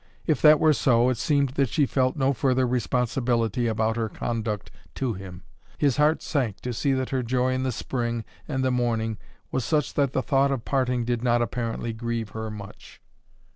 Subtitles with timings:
[0.25, 4.71] If that were so, it seemed that she felt no further responsibility about her conduct
[4.95, 5.43] to him.
[5.77, 9.19] His heart sank to see that her joy in the spring and the morning
[9.51, 12.99] was such that the thought of parting did not apparently grieve her much.